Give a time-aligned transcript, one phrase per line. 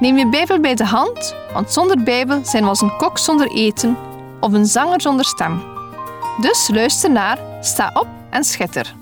[0.00, 3.50] Neem je Bijbel bij de hand, want zonder Bijbel zijn we als een kok zonder
[3.50, 3.96] eten
[4.40, 5.62] of een zanger zonder stem.
[6.40, 8.94] Dus luister naar, sta op en schitter.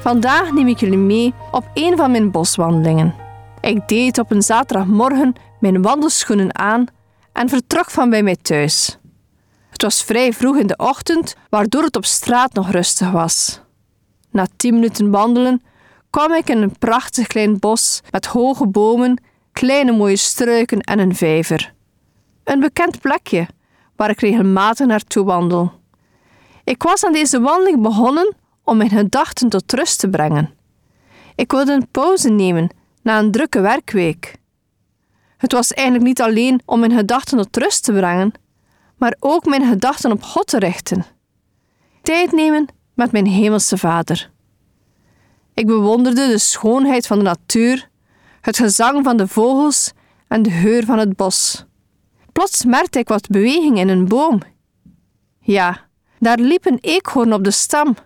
[0.00, 3.14] Vandaag neem ik jullie mee op een van mijn boswandelingen.
[3.60, 6.86] Ik deed op een zaterdagmorgen mijn wandelschoenen aan
[7.32, 8.98] en vertrok van bij mij thuis.
[9.70, 13.60] Het was vrij vroeg in de ochtend, waardoor het op straat nog rustig was.
[14.30, 15.62] Na tien minuten wandelen
[16.10, 21.14] kwam ik in een prachtig klein bos met hoge bomen, kleine mooie struiken en een
[21.14, 21.74] vijver.
[22.44, 23.46] Een bekend plekje
[23.96, 25.72] waar ik regelmatig naartoe wandel.
[26.64, 28.34] Ik was aan deze wandeling begonnen
[28.64, 30.54] om mijn gedachten tot rust te brengen.
[31.34, 32.70] Ik wilde een pauze nemen
[33.02, 34.36] na een drukke werkweek.
[35.36, 38.32] Het was eigenlijk niet alleen om mijn gedachten tot rust te brengen,
[38.96, 41.04] maar ook mijn gedachten op God te richten.
[42.02, 42.66] Tijd nemen
[42.98, 44.30] met mijn hemelse Vader.
[45.54, 47.88] Ik bewonderde de schoonheid van de natuur,
[48.40, 49.92] het gezang van de vogels
[50.28, 51.64] en de geur van het bos.
[52.32, 54.40] Plots merkte ik wat beweging in een boom.
[55.40, 55.88] Ja,
[56.18, 57.96] daar liep een eekhoorn op de stam.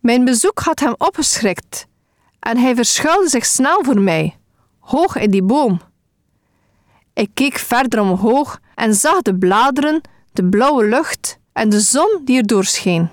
[0.00, 1.86] Mijn bezoek had hem opgeschrikt
[2.40, 4.36] en hij verschuilde zich snel voor mij,
[4.78, 5.80] hoog in die boom.
[7.12, 10.00] Ik keek verder omhoog en zag de bladeren,
[10.32, 13.10] de blauwe lucht en de zon die er doorscheen.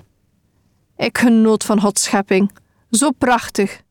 [1.02, 2.50] Ik genoot van Gods schepping,
[2.90, 3.82] zo prachtig.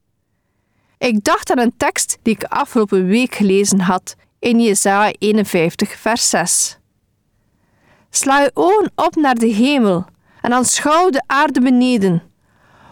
[0.97, 6.29] Ik dacht aan een tekst die ik afgelopen week gelezen had in Jesaja 51, vers
[6.29, 6.77] 6.
[8.09, 10.05] Sla je ogen op naar de hemel
[10.41, 12.23] en aanschouw de aarde beneden,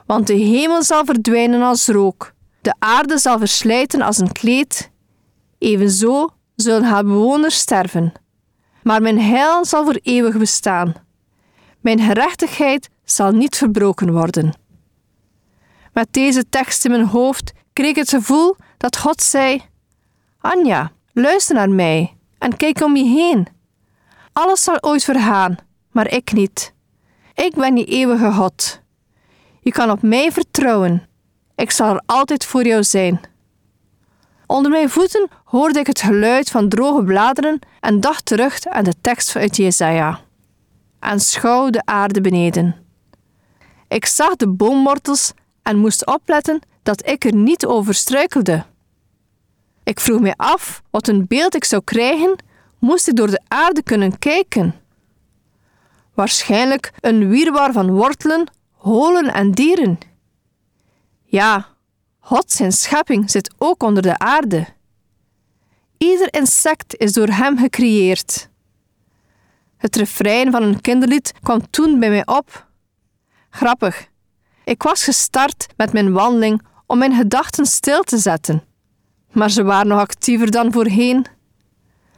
[0.06, 4.91] want de hemel zal verdwijnen als rook, de aarde zal verslijten als een kleed,
[5.57, 8.12] evenzo zullen haar bewoners sterven.
[8.84, 10.94] Maar mijn heil zal voor eeuwig bestaan.
[11.81, 14.53] Mijn gerechtigheid zal niet verbroken worden.
[15.94, 19.62] Met deze tekst in mijn hoofd kreeg ik het gevoel dat God zei:
[20.40, 23.48] Anja, luister naar mij en kijk om je heen.
[24.34, 25.58] Alles zal ooit vergaan,
[25.92, 26.74] maar ik niet.
[27.34, 28.81] Ik ben je eeuwige God.
[29.62, 31.08] Je kan op mij vertrouwen.
[31.56, 33.19] Ik zal er altijd voor jou zijn.
[34.46, 38.94] Onder mijn voeten hoorde ik het geluid van droge bladeren en dacht terug aan de
[39.02, 40.19] tekst uit Jesaja.
[41.00, 42.75] Aanschouw de aarde beneden.
[43.89, 45.33] Ik zag de boomwortels
[45.63, 48.66] en moest opletten dat ik er niet over struikelde.
[49.83, 52.44] Ik vroeg me af wat een beeld ik zou krijgen,
[52.79, 54.75] moest ik door de aarde kunnen kijken.
[56.13, 59.97] Waarschijnlijk een wierwar van wortelen, holen en dieren.
[61.23, 61.67] Ja,
[62.19, 64.67] God zijn schepping zit ook onder de aarde.
[65.97, 68.50] Ieder insect is door hem gecreëerd.
[69.77, 72.69] Het refrein van een kinderlied kwam toen bij mij op.
[73.50, 74.08] Grappig.
[74.64, 78.64] Ik was gestart met mijn wandeling om mijn gedachten stil te zetten,
[79.32, 81.26] maar ze waren nog actiever dan voorheen.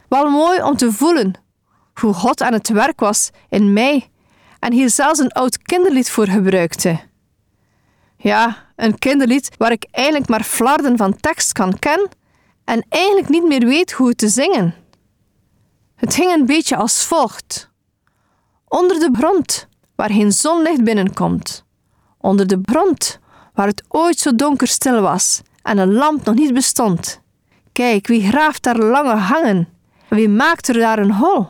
[0.08, 1.34] Wel mooi om te voelen
[1.94, 4.10] hoe God aan het werk was in mij
[4.58, 7.00] en hier zelfs een oud kinderlied voor gebruikte.
[8.16, 12.08] Ja, een kinderlied waar ik eigenlijk maar flarden van tekst kan kennen
[12.64, 14.74] en eigenlijk niet meer weet hoe het te zingen.
[15.94, 17.70] Het ging een beetje als volgt.
[18.68, 21.64] Onder de grond, waar geen zonlicht binnenkomt.
[22.18, 23.18] Onder de grond,
[23.54, 27.20] waar het ooit zo donker stil was en een lamp nog niet bestond.
[27.72, 29.68] Kijk, wie graaft daar lange hangen?
[30.08, 31.48] En wie maakt er daar een hol?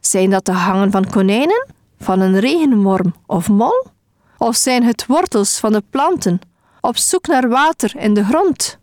[0.00, 1.66] Zijn dat de hangen van konijnen,
[1.98, 3.86] van een regenworm of mol?
[4.38, 6.40] Of zijn het wortels van de planten
[6.80, 8.78] op zoek naar water in de grond?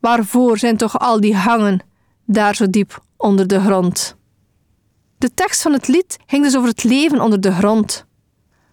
[0.00, 1.80] Waarvoor zijn toch al die hangen
[2.24, 4.16] daar zo diep onder de grond?
[5.20, 8.04] De tekst van het lied ging dus over het leven onder de grond,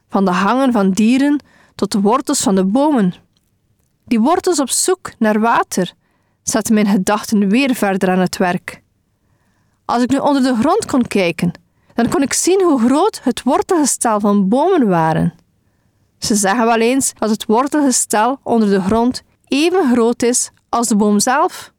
[0.09, 1.39] van de hangen van dieren
[1.75, 3.13] tot de wortels van de bomen.
[4.05, 5.93] Die wortels op zoek naar water
[6.43, 8.81] zetten mijn gedachten weer verder aan het werk.
[9.85, 11.51] Als ik nu onder de grond kon kijken,
[11.93, 15.33] dan kon ik zien hoe groot het wortelgestel van bomen waren.
[16.17, 20.95] Ze zeggen wel eens dat het wortelgestel onder de grond even groot is als de
[20.95, 21.73] boom zelf.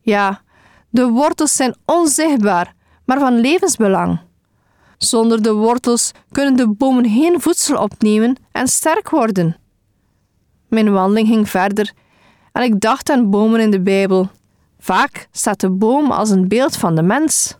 [0.00, 0.42] Ja,
[0.90, 2.74] de wortels zijn onzichtbaar,
[3.10, 4.20] maar van levensbelang.
[4.98, 9.56] Zonder de wortels kunnen de bomen geen voedsel opnemen en sterk worden.
[10.68, 11.92] Mijn wandeling ging verder
[12.52, 14.30] en ik dacht aan bomen in de Bijbel.
[14.78, 17.56] Vaak staat de boom als een beeld van de mens.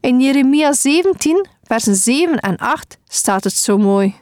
[0.00, 4.14] In Jeremia 17, versen 7 en 8 staat het zo mooi.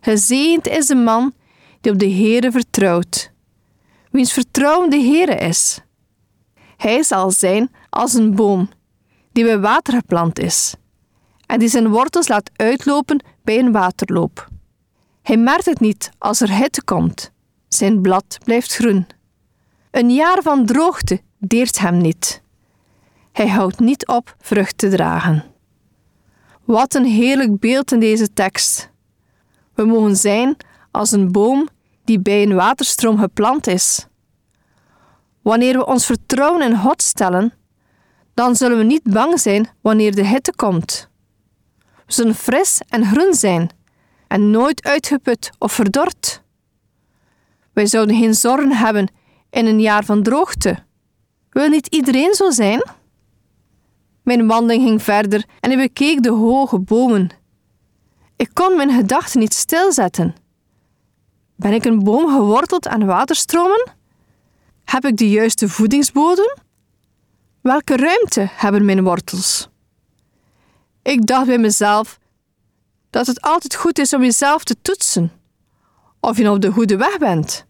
[0.00, 1.32] Gezegend is de man
[1.80, 3.32] die op de Heere vertrouwt,
[4.10, 5.80] wiens vertrouwen de Heere is.
[6.76, 8.68] Hij zal zijn als een boom
[9.32, 10.74] die bij water geplant is
[11.52, 14.48] en die zijn wortels laat uitlopen bij een waterloop.
[15.22, 17.32] Hij merkt het niet als er hitte komt.
[17.68, 19.06] Zijn blad blijft groen.
[19.90, 22.42] Een jaar van droogte deert hem niet.
[23.32, 25.44] Hij houdt niet op vrucht te dragen.
[26.64, 28.90] Wat een heerlijk beeld in deze tekst.
[29.74, 30.56] We mogen zijn
[30.90, 31.68] als een boom
[32.04, 34.06] die bij een waterstroom geplant is.
[35.42, 37.52] Wanneer we ons vertrouwen in God stellen,
[38.34, 41.08] dan zullen we niet bang zijn wanneer de hitte komt.
[41.78, 43.70] We zullen fris en groen zijn
[44.28, 46.42] en nooit uitgeput of verdord.
[47.72, 49.12] Wij zouden geen zorgen hebben
[49.50, 50.78] in een jaar van droogte.
[51.50, 52.90] Wil niet iedereen zo zijn?
[54.22, 57.30] Mijn wandeling ging verder en ik bekeek de hoge bomen.
[58.36, 60.34] Ik kon mijn gedachten niet stilzetten.
[61.56, 63.92] Ben ik een boom geworteld aan waterstromen?
[64.84, 66.56] Heb ik de juiste voedingsbodem?
[67.62, 69.68] Welke ruimte hebben mijn wortels?
[71.02, 72.18] Ik dacht bij mezelf
[73.10, 75.32] dat het altijd goed is om jezelf te toetsen,
[76.20, 77.66] of je op de goede weg bent.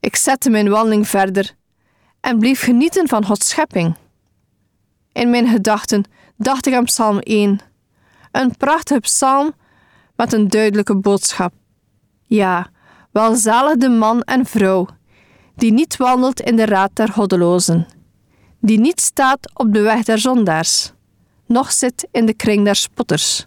[0.00, 1.54] Ik zette mijn wandeling verder
[2.20, 3.96] en bleef genieten van Gods schepping.
[5.12, 6.04] In mijn gedachten
[6.36, 7.60] dacht ik aan Psalm 1,
[8.32, 9.52] een prachtige psalm
[10.16, 11.52] met een duidelijke boodschap.
[12.22, 12.70] Ja,
[13.12, 14.86] welzalig de man en vrouw,
[15.56, 17.86] die niet wandelt in de raad der goddelozen,
[18.60, 20.92] die niet staat op de weg der zondaars,
[21.46, 23.46] noch zit in de kring der spotters,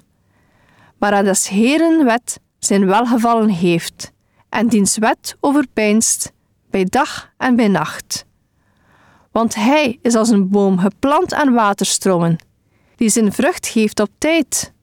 [0.98, 4.12] maar aan des Heeren wet zijn welgevallen heeft,
[4.50, 6.31] en diens wet overpeinst
[6.69, 8.25] bij dag en bij nacht.
[9.31, 12.38] Want hij is als een boom geplant aan waterstromen,
[12.95, 14.74] die zijn vrucht geeft op tijd,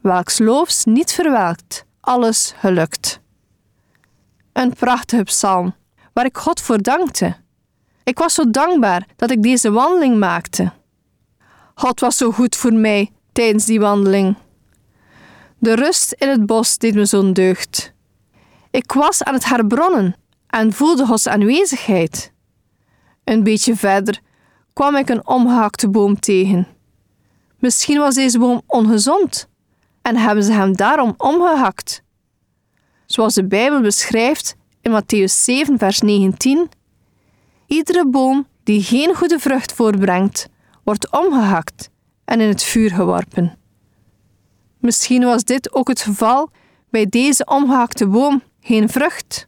[0.00, 3.20] welks loofs niet verwelkt, alles gelukt.
[4.52, 5.74] Een prachtige psalm,
[6.12, 7.36] waar ik God voor dankte.
[8.10, 10.72] Ik was zo dankbaar dat ik deze wandeling maakte.
[11.74, 14.36] God was zo goed voor mij tijdens die wandeling.
[15.58, 17.92] De rust in het bos deed me zo'n deugd.
[18.70, 20.16] Ik was aan het herbronnen
[20.46, 22.32] en voelde Gods aanwezigheid.
[23.24, 24.20] Een beetje verder
[24.72, 26.66] kwam ik een omgehakte boom tegen.
[27.58, 29.48] Misschien was deze boom ongezond
[30.02, 32.02] en hebben ze hem daarom omgehakt.
[33.06, 36.68] Zoals de Bijbel beschrijft in Matthäus 7, vers 19:
[37.70, 40.48] Iedere boom die geen goede vrucht voorbrengt,
[40.84, 41.90] wordt omgehakt
[42.24, 43.58] en in het vuur geworpen.
[44.78, 46.50] Misschien was dit ook het geval
[46.88, 49.46] bij deze omgehakte boom, geen vrucht.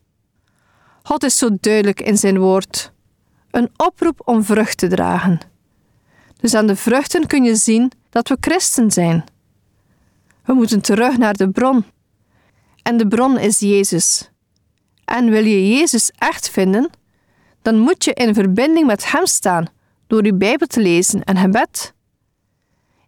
[1.03, 2.93] God is zo duidelijk in zijn woord.
[3.51, 5.41] Een oproep om vrucht te dragen.
[6.41, 9.25] Dus aan de vruchten kun je zien dat we christen zijn.
[10.45, 11.85] We moeten terug naar de bron.
[12.83, 14.31] En de bron is Jezus.
[15.05, 16.91] En wil je Jezus echt vinden,
[17.63, 19.67] dan moet je in verbinding met Hem staan
[20.07, 21.95] door je Bijbel te lezen en gebed.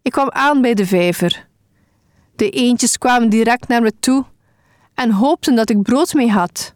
[0.03, 1.49] Ik kwam aan bij de vijver.
[2.37, 4.25] De eendjes kwamen direct naar me toe
[4.95, 6.75] en hoopten dat ik brood mee had.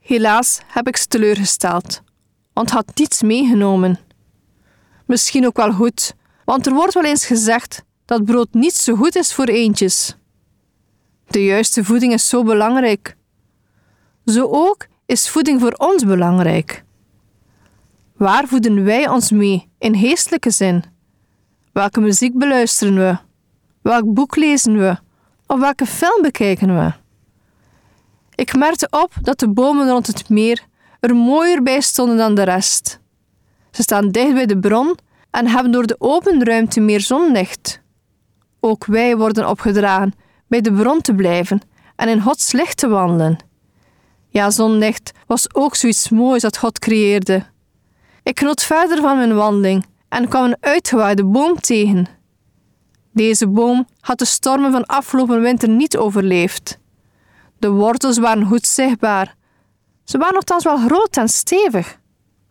[0.00, 2.02] Helaas heb ik ze teleurgesteld,
[2.52, 3.98] want had niets meegenomen.
[5.06, 9.16] Misschien ook wel goed, want er wordt wel eens gezegd dat brood niet zo goed
[9.16, 10.16] is voor eendjes.
[11.26, 13.16] De juiste voeding is zo belangrijk.
[14.24, 16.84] Zo ook is voeding voor ons belangrijk.
[18.16, 20.84] Waar voeden wij ons mee in geestelijke zin?
[21.72, 23.16] Welke muziek beluisteren we?
[23.82, 24.96] Welk boek lezen we?
[25.46, 26.92] Of welke film bekijken we?
[28.34, 30.64] Ik merkte op dat de bomen rond het meer
[31.00, 33.00] er mooier bij stonden dan de rest.
[33.70, 34.98] Ze staan dicht bij de bron
[35.30, 37.80] en hebben door de open ruimte meer zonlicht.
[38.60, 40.14] Ook wij worden opgedragen
[40.48, 41.60] bij de bron te blijven
[41.96, 43.45] en in Gods licht te wandelen.
[44.36, 47.46] Ja, zonlicht was ook zoiets moois dat God creëerde.
[48.22, 52.06] Ik genoot verder van mijn wandeling en kwam een uitgewaaide boom tegen.
[53.12, 56.78] Deze boom had de stormen van afgelopen winter niet overleefd.
[57.58, 59.34] De wortels waren goed zichtbaar.
[60.04, 61.98] Ze waren nogthans wel groot en stevig,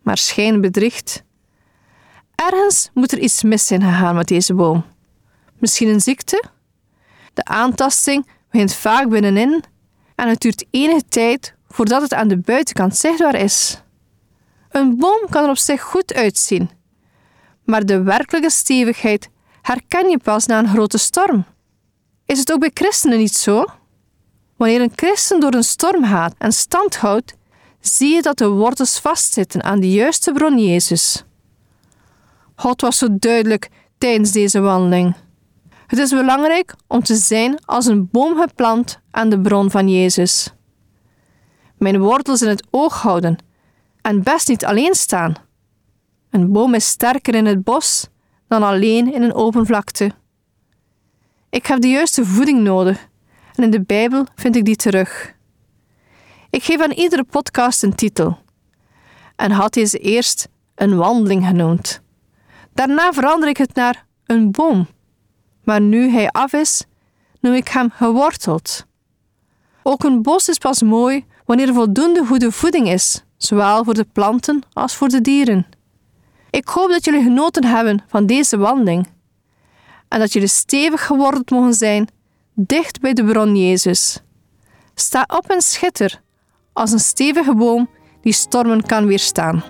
[0.01, 0.73] maar schijn.
[2.35, 4.85] Ergens moet er iets mis zijn gegaan met deze boom.
[5.59, 6.43] Misschien een ziekte?
[7.33, 9.63] De aantasting begint vaak binnenin
[10.15, 13.81] en het duurt enige tijd voordat het aan de buitenkant zichtbaar is.
[14.69, 16.69] Een boom kan er op zich goed uitzien,
[17.63, 19.29] maar de werkelijke stevigheid
[19.61, 21.45] herken je pas na een grote storm.
[22.25, 23.65] Is het ook bij christenen niet zo?
[24.57, 27.33] Wanneer een christen door een storm gaat en stand houdt,
[27.79, 31.23] zie je dat de wortels vastzitten aan de juiste bron Jezus.
[32.55, 35.15] God was zo duidelijk tijdens deze wandeling.
[35.87, 40.53] Het is belangrijk om te zijn als een boom geplant aan de bron van Jezus.
[41.77, 43.37] Mijn wortels in het oog houden
[44.01, 45.35] en best niet alleen staan.
[46.29, 48.07] Een boom is sterker in het bos
[48.47, 50.11] dan alleen in een open vlakte.
[51.49, 53.07] Ik heb de juiste voeding nodig
[53.55, 55.33] en in de Bijbel vind ik die terug.
[56.49, 58.37] Ik geef aan iedere podcast een titel
[59.35, 62.01] en had deze eerst een wandeling genoemd.
[62.73, 64.87] Daarna verander ik het naar een boom.
[65.63, 66.85] Maar nu hij af is,
[67.39, 68.85] noem ik hem geworteld.
[69.87, 74.07] Ook een bos is pas mooi wanneer er voldoende goede voeding is, zowel voor de
[74.13, 75.65] planten als voor de dieren.
[76.49, 79.07] Ik hoop dat jullie genoten hebben van deze wandeling
[80.07, 82.07] en dat jullie stevig geworden mogen zijn,
[82.53, 84.21] dicht bij de bron Jezus.
[84.95, 86.21] Sta op en schitter
[86.73, 87.89] als een stevige boom
[88.21, 89.63] die stormen kan weerstaan.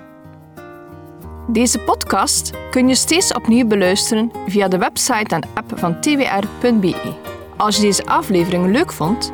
[1.47, 7.13] Deze podcast kun je steeds opnieuw beluisteren via de website en app van twr.be.
[7.57, 9.33] Als je deze aflevering leuk vond